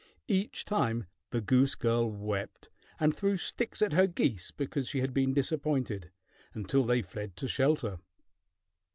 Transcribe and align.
Each 0.27 0.65
time 0.65 1.05
the 1.29 1.41
goose 1.41 1.75
girl 1.75 2.09
wept 2.09 2.71
and 2.99 3.13
threw 3.15 3.37
sticks 3.37 3.83
at 3.83 3.93
her 3.93 4.07
geese 4.07 4.49
because 4.49 4.87
she 4.87 4.99
had 4.99 5.13
been 5.13 5.31
disappointed, 5.31 6.09
until 6.55 6.85
they 6.85 7.03
fled 7.03 7.35
to 7.35 7.47
shelter. 7.47 7.99